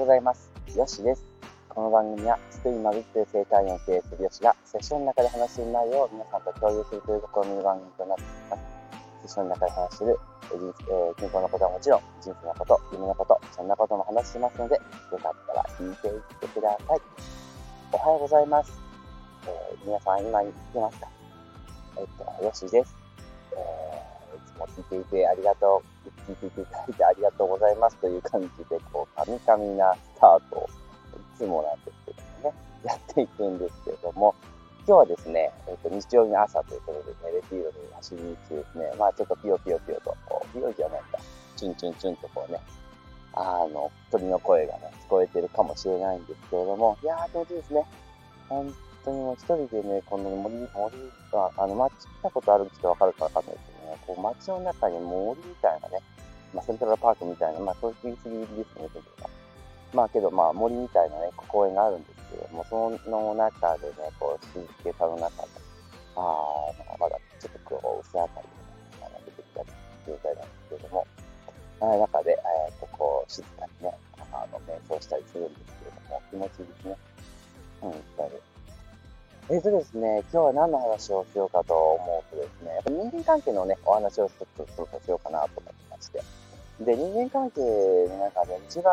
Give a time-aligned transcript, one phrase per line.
[0.00, 0.50] ございます。
[0.74, 1.26] よしです。
[1.68, 8.62] この番組は、スペイン・マドリッドで生態院を経営するよしが、セッションの中で話している内容を皆さんと共有するという試みの番組となっています。
[9.20, 10.18] セッションの中で話している、
[10.48, 14.80] えー、健康のことはもちろん、人生のこと、夢のこと、そんなことも話してますので、よ
[15.18, 17.00] かったら聞いていってください。
[17.92, 18.72] おはようございます。
[19.44, 21.08] えー、皆さん、今、聞けますか？
[21.98, 22.99] えっと、よしです。
[24.60, 25.82] えー、いつも聞いていてありがと
[26.28, 30.68] う、聞いていただいてありがとうございますという感じで、こう、神々なスタートを
[31.16, 34.34] いつもなんですけどね、やっていくんですけれども、
[34.86, 41.18] 今日はですね、えっ、と、日曜日の朝ということでね、レティーロに走りに中ですね、まあちょっとピヨピヨピヨと、こう、ピヨじゃないか、
[41.56, 42.58] チュンチュンチュンとこうね、
[43.34, 47.84] あの、鳥の声がね、聞こえてるかもしれないんですけれども、いやー、気持ちいいですね。
[48.48, 50.68] 本当にもう一人でね、この森、森
[51.30, 55.98] が、あの、街来たことある人わかるかわかんないですけどね、こう街の中に森みたいなね、
[56.54, 59.30] まあ、セントラルパークみたいな、まあ、そういう言い過ぎですね、ちょっと。
[59.92, 65.48] まあけど、まあ森みたいなね、公園があるんですけども、その中でね、こう、静けさの中で、
[66.14, 69.64] ああ、なんかまだちょっとこう、薄明かりが出てきた
[70.06, 71.06] 状態なんですけども、
[71.80, 73.94] あ中で、えっ、と、こう、静かにね、
[74.32, 76.96] あの、瞑想したりするんですけれども、気持ちいいですね。
[77.82, 78.42] うん、だいぶ
[79.52, 82.19] えっとですね、今日は何の話をしようかと思う、
[82.86, 86.22] 人間関係のね、お話をちょっとしようかなと思ってまして。
[86.80, 87.60] で、人間関係
[88.08, 88.92] の中で一番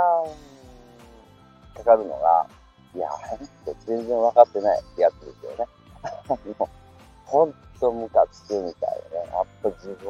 [1.75, 2.47] かかるのが、
[2.93, 5.65] いや、ほんと全然分かってないってやつですよね。
[7.25, 9.29] ほんとムカつくみたいなね。
[9.31, 10.07] やっぱ自分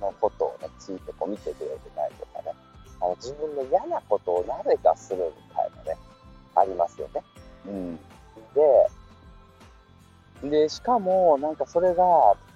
[0.00, 2.52] のことをね、ついてこう見てくれてないとかね。
[3.00, 5.47] あの自分の嫌なことをなぜかするみ
[10.50, 12.04] で、しかも、なんかそれが、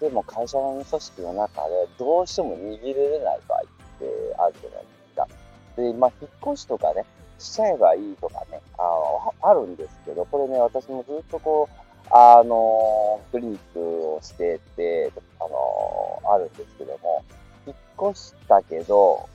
[0.01, 5.29] 例えば会社の組織の中で、どうしても握れない場合ってあるじゃないですか。
[5.77, 7.05] で、まあ、引っ越しとかね、
[7.39, 17.25] しちゃえばいいとかね、ああるんですけど、これね、私もずっとこう、あの、クリニックをしてて、あの、あるんですけども、
[17.67, 19.29] 引っ越したけど、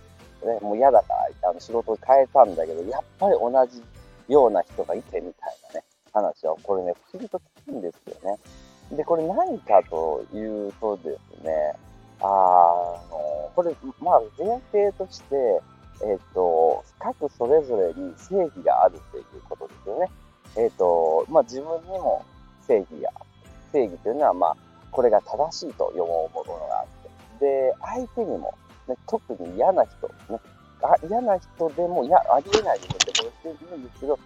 [0.46, 3.84] ね、もう嫌だから、あの仕事を変えたんだけど、やっぱり同じ
[4.28, 5.86] ような人がいてみたいなね、
[6.18, 8.98] 話を、これね、不思議と聞くんですよね。
[8.98, 11.76] で、これ何かというとですね、
[12.22, 15.36] あの、これ、まあ前提として、
[16.04, 20.10] えっ、ー、と、各それぞれに正義があるっていうことですよね。
[20.56, 22.24] えっ、ー、と、まあ、自分にも
[22.68, 23.12] 正義が、
[23.72, 24.58] 正義というのは、まあ、
[24.92, 28.54] これが正しいと思うものがあって、で、相手にも、
[28.88, 30.40] ね、特に嫌な人、ね、
[30.84, 34.20] あ嫌な人でも、いや、ありえないですってこれしているんですけど、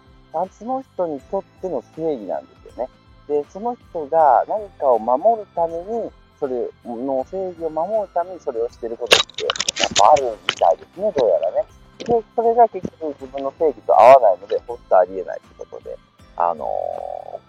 [0.52, 2.90] その人にとっての正義なんですよね。
[3.28, 11.66] で、その人が何かを守るために、それの正義を守るためにそれをしてることって、やっぱあるみたいですね、どうやらね。
[12.00, 15.96] で、それが結局自分の正義と合わないので、本当ありえないってことで、
[16.36, 17.40] あの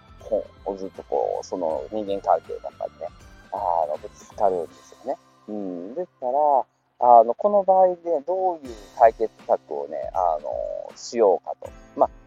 [0.67, 3.09] ー、ずっとこう、その人間関係の中でね、
[3.53, 3.57] あ
[3.89, 5.19] の、ぶつかるんですよね。
[5.49, 5.95] うん。
[5.95, 11.82] ですから、あの、この場合でどういう解決策をね、あのー、しようかと。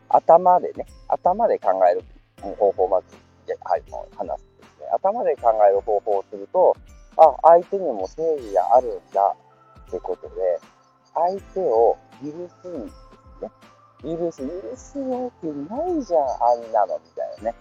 [0.09, 2.03] 頭でね、頭で考える
[2.41, 3.17] 方法をまず、
[3.63, 4.87] はい、もう話すですね。
[4.93, 6.75] 頭で考える方法をすると、
[7.17, 9.35] あ、相手にも正義があるんだ
[9.87, 10.59] ってことで、
[11.13, 13.03] 相手を許すんです
[13.41, 13.51] ね。
[14.03, 17.55] 許す、許すわけないじゃん、あんなの、みたいなね。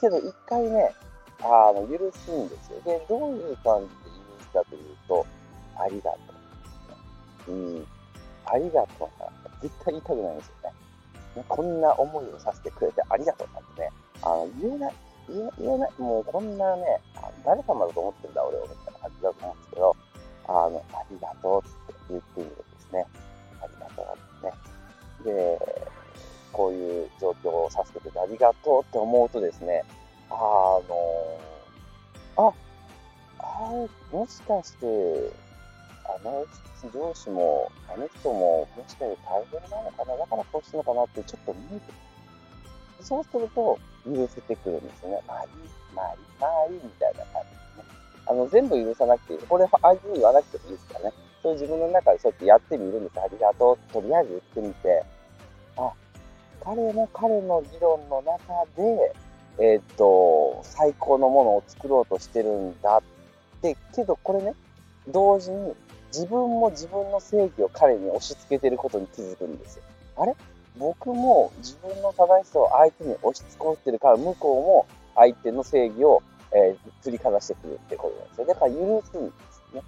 [0.00, 0.92] けど、一回ね、
[1.40, 2.80] あの、許すんですよ。
[2.84, 5.26] で、どういう感じで許すかというと、
[5.78, 6.18] ありがと
[7.48, 7.52] う。
[7.52, 7.86] うん、
[8.44, 10.71] ありがとうな絶対言いたくないんですよね。
[11.48, 13.90] こんな思いをさせてくれてありがとうなんてね、
[14.22, 14.94] あの、言えない、
[15.28, 17.00] 言え言えない、もうこんなね、
[17.44, 19.96] 誰様だと思ってんだ、俺を、みたいな感じだと思うんですけど、
[20.48, 23.06] あの、ありがとうって言ってみるとですね、
[23.62, 24.50] ありがとうで
[25.22, 25.32] すね。
[25.34, 25.82] で、
[26.52, 29.82] こういう状況をさせてくれてありがとうって思うとですね、
[30.30, 30.82] あの、
[32.36, 32.52] あ、
[33.38, 33.70] あ
[34.12, 35.32] もしかして、
[36.22, 36.46] の
[36.92, 41.92] 上司も、あの人も、もしかして大変なのかな、だからこうしてるのかなってちょっと見えて
[43.02, 45.20] そうすると、許せてくるんですね。
[45.26, 45.48] まあいい、
[45.94, 47.84] まあいい、まあいいみたいな感じですね。
[48.26, 49.38] あの、全部許さなくていい。
[49.48, 51.12] これ相手に言わなくてもいいですからね。
[51.42, 53.20] そういう自分の中でそうやってやってみるんです。
[53.20, 53.92] ありがとう。
[53.92, 55.04] とりあえず言ってみて、
[55.76, 55.92] あ、
[56.64, 59.14] 彼の彼の議論の中で、
[59.58, 63.02] えー、っと、最高のものを作ろうとしてるんだっ
[63.60, 64.54] て、けどこれね、
[65.08, 65.74] 同時に
[66.12, 69.82] 自分も自分の正義を彼に押し付けてることに気づくんですよ。
[70.18, 70.36] あれ？
[70.78, 76.22] 僕も自分の正しさを相手に押し付こってるから、向こうも相手の正義を、
[76.52, 78.46] えー、振りかざしてくるってことなんですよ。
[78.46, 79.82] だから許すんですね。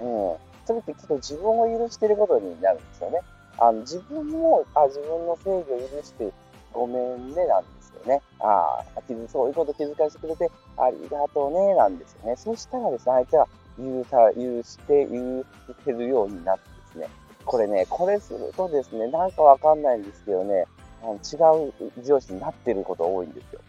[0.00, 0.36] うん。
[0.66, 3.20] それってきっと自分を許してることになるんですよね。
[3.58, 6.30] あの自分もあ自分の正義を許して
[6.72, 8.20] ごめんねなんですよね。
[8.40, 12.36] ああ、そういうこと気遣いしてくれてありがとうねなんですよね。
[12.36, 15.44] そしたらですね、相手は許さ許して許
[15.84, 17.08] せるようになってですね、
[17.44, 20.66] これね、これするとですね、なんかわかんないんですけどね、
[21.02, 23.60] あの違う上司になってること多いんですよ。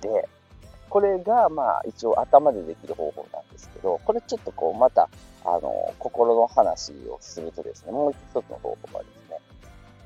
[0.00, 0.28] で、
[0.88, 5.08] これがまあ一応頭でできる方法なんですけど、これちょっとこうまた、
[5.44, 9.38] あの、心の話をするとですね、もう一つの方法がですね、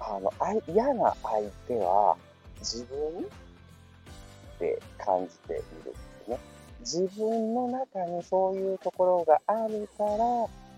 [0.00, 2.16] あの、あ嫌な相手は
[2.58, 6.38] 自分って感じているんですね。
[6.84, 10.18] 自分の中にそういうところがあるから、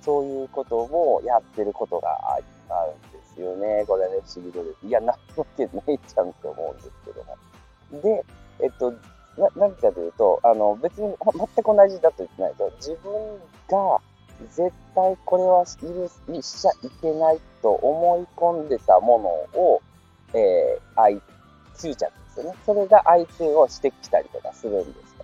[0.01, 2.45] そういうことをやってることがある
[2.95, 3.85] んですよね。
[3.89, 4.87] これね、不思議です。
[4.87, 7.37] いや、なわけないじゃんって思うんですけども。
[8.01, 8.25] で、
[8.61, 13.13] えっと、な、何かというと、あの、別に全く同じだと言ってないと、自分
[13.69, 14.01] が
[14.53, 19.19] 絶対これは許しちゃいけないと思い込んでたも
[19.55, 19.83] のを、
[20.35, 21.21] えー、愛、
[21.77, 22.55] 執着ですよね。
[22.65, 25.16] それが相手をしてきたりとかするんです。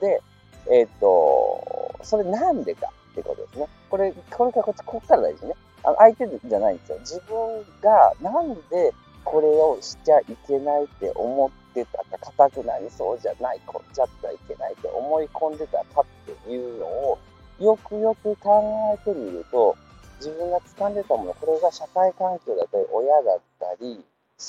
[0.00, 0.22] で、
[0.70, 3.68] えっ、ー、と、それなんでかってことですね。
[3.88, 5.54] これ、これからこっち、こっから大事ね。
[5.82, 6.98] あの相手じゃないんですよ。
[7.00, 8.92] 自分がなんで
[9.24, 16.04] これをしちゃいけないって思ってたか、かたくなにそうじゃない、こっちゃったらいけないって思い込んでたかっ
[16.44, 17.18] ていうのを、
[17.60, 19.76] よくよく考えてみると、
[20.18, 24.04] 自分が掴んでたもの、これが社会環境だったり、親だったり、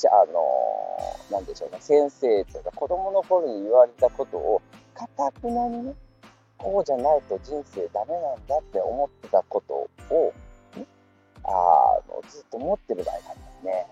[0.10, 4.62] あのー、なんでしょうね、先生とか子供の頃に言われたことを、
[5.02, 5.96] かたくなにね、
[6.58, 9.74] こうじゃないと人生ダメなんだって思ってたこと
[10.14, 10.34] を、
[10.78, 10.86] ね
[11.44, 11.50] あ
[12.08, 13.88] のずっと思ってる場合なんですね。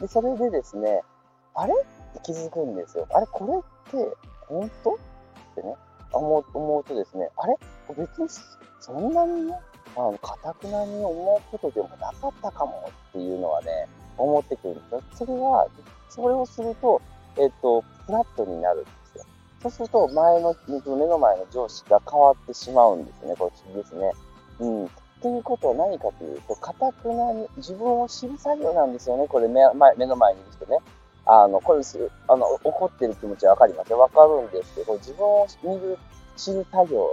[0.00, 1.02] で、それでですね、
[1.54, 1.74] あれ？
[1.74, 1.76] っ
[2.14, 3.06] て気づくんですよ。
[3.12, 3.26] あれ？
[3.26, 3.62] こ
[3.92, 4.16] れって
[4.48, 4.94] 本当？
[4.94, 4.96] っ
[5.54, 5.74] てね、
[6.12, 6.38] 思
[6.80, 7.56] うとですね、あれ？
[7.98, 8.28] 別に
[8.80, 9.60] そんなにね、
[10.22, 15.02] かたくなに思うことでもなかったかもっていうのはね、思ってくるんですよ。
[15.14, 15.68] それは、
[16.08, 17.02] それをすると、
[17.36, 18.86] えっと、フラットになる。
[19.64, 23.34] そうすると、前の、目の前の上司が変わってしまうんですね。
[23.38, 24.12] これ不思議ですね。
[24.60, 24.90] うん。
[25.22, 29.26] ということは何かというと、かたくなに自分を知る作業なんですよね。
[29.26, 29.62] これ目
[29.96, 30.78] 目の前にいる人ね。
[31.24, 33.98] あの、これす、あの、怒ってる気持ちはわかりますよ。
[33.98, 35.96] わかるんですけど、自分を見る、
[36.36, 37.08] 知る作業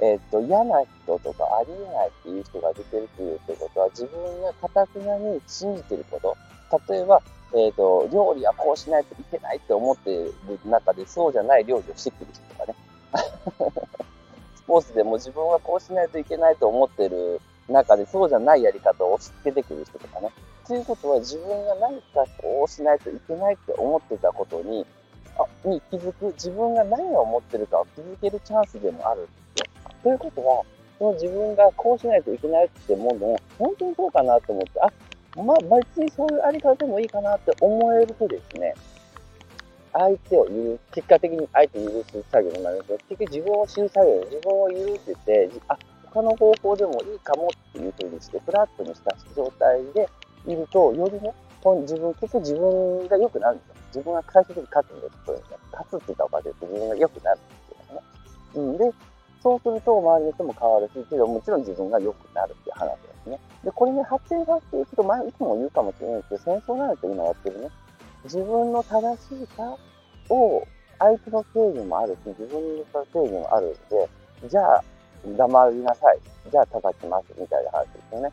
[0.00, 6.36] で、え、っと、嫌な人とかありえないっていう人が出てるということは、自分がかたくなに信じてること。
[6.90, 7.22] 例えば、
[7.54, 10.34] えっ、と、料理はこうしないといけないって思ってる
[10.66, 12.74] 中で、そうじゃない料理をしてくる人とかね。
[14.56, 20.30] スポーツでも自分はこうしないといけないと思ってる中でそうじゃないやり方を押し付けてくる人とかね。
[20.66, 24.84] ということは自分が何かこうしないといけないって思ってたことに、
[25.38, 29.66] あに気づく、自分が何を思ってるかを気づけるチャンスでもあるんですよ。
[30.02, 30.62] ということは、
[30.98, 34.92] その自分がこうしないといけないってものを、本当にそうかなと思って、あ、
[35.36, 38.74] まあ別にそういうあり方でもいいかなって思えるとですね、
[39.92, 50.08] 相手を言う、結果的に相手を許す作業になるんですけど、結局自分を知る作業自分を許してて、あ、他の方法でもいいかもっていうふうにして、フラットにした状態で
[50.46, 51.32] いると、よりね、
[51.82, 53.74] 自分、結局自分が良くなるんですよ。
[53.88, 55.16] 自分が最終的に勝つんです。
[55.26, 57.54] これね、勝つって言ったおかげで自分が良くなるんで
[57.84, 58.02] すよね。
[58.54, 58.92] うん、で、
[59.42, 62.88] そうすると周りの人も変わるし、けどもちろん自分が良くなるっていう話
[63.28, 63.40] ですね。
[63.64, 67.70] で、これね、発展させていくと、前いつも言うかもしれないですけど、戦争なんですよ、今やってるね。
[68.24, 69.76] 自分の正しさ
[70.30, 70.62] を、
[70.98, 74.08] 相手の正義もあるし、自分の正義もあるんで、
[74.48, 74.84] じゃあ、
[75.26, 76.18] 黙りなさい。
[76.50, 77.26] じゃあ、叩きます。
[77.38, 78.32] みたいな話ですよね。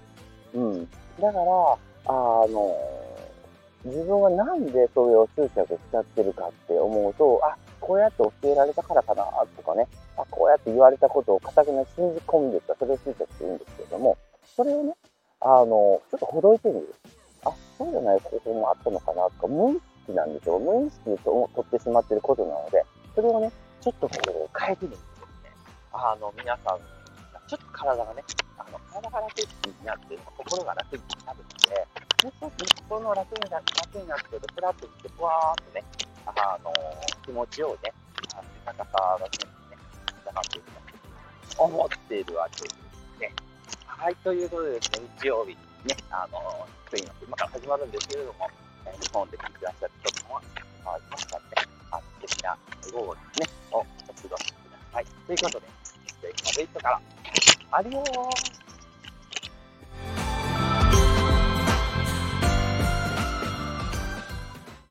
[0.53, 0.89] うん。
[1.19, 2.75] だから、あの、
[3.85, 9.23] 自分はなんでそれを執着しちゃってるかって思うと、あ、こうやって教えられたからかな、
[9.55, 9.87] とかね、
[10.17, 14.17] あ、こうやって言われたことを固くな信じ込んでた、それを執着してるんですけれども、
[14.55, 14.93] それをね、
[15.41, 16.95] あの、ちょっとほどいてみる。
[17.43, 20.57] あ、そうじゃない方法もあったのかな、とか、無意識なんですよ。
[20.59, 25.51] 無意識で取ってしまってることなので、それをね、ちょっとこう変えてみるとですね、
[25.91, 26.79] あの、皆さん、
[27.47, 28.23] ちょっと体がね、
[28.57, 31.75] あの、体が楽になって、心が楽になるので、
[32.23, 35.83] で、そうすると、その楽になって、楽になってると、ふらっとして、ふわーっとね、
[36.25, 36.71] あの、
[37.25, 37.91] 気持ちをね、
[38.33, 39.29] あの高さがね、
[40.25, 43.44] 高まっていくと思っているわけですね。
[43.97, 45.55] はい、ということでですね、日曜日に
[45.87, 48.49] ね、あの、次の今から始まるんですけれども、
[48.85, 50.41] えー、日本で聞いてらっしゃる人も
[50.83, 51.55] 変わりましたので、
[51.91, 52.57] あの素敵な
[52.91, 54.37] 午後ですね、をお過ごしくだ
[54.91, 55.05] さい。
[55.05, 55.67] ということで、
[56.21, 57.01] 今日のベイトから、
[57.71, 58.64] アディオー